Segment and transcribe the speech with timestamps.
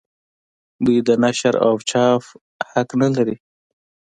[0.85, 2.23] دوی د نشر او چاپ
[2.71, 3.35] حق نه لري.